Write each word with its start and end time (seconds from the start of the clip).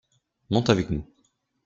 Monte 0.49 0.71
avec 0.71 0.89
nous. 0.89 1.05